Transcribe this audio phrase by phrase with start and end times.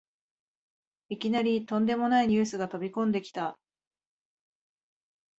[1.09, 3.59] いきなりとんでもないニュースが飛びこんできた